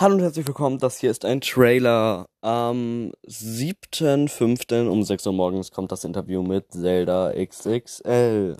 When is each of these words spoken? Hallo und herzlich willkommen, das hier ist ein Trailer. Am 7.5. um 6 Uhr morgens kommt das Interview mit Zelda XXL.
Hallo 0.00 0.14
und 0.14 0.20
herzlich 0.20 0.46
willkommen, 0.46 0.78
das 0.78 1.00
hier 1.00 1.10
ist 1.10 1.24
ein 1.24 1.40
Trailer. 1.40 2.28
Am 2.40 3.10
7.5. 3.26 4.86
um 4.86 5.02
6 5.02 5.26
Uhr 5.26 5.32
morgens 5.32 5.72
kommt 5.72 5.90
das 5.90 6.04
Interview 6.04 6.44
mit 6.44 6.70
Zelda 6.70 7.32
XXL. 7.32 8.56